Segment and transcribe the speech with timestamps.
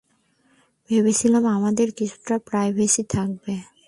[0.89, 3.53] ভেবেছিলাম, আমাদের কিছুটা প্রাইভেসি থাকবে।